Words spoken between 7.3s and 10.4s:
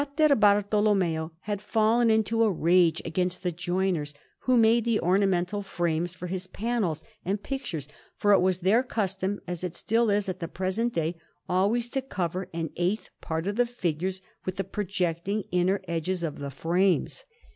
pictures, for it was their custom, as it still is at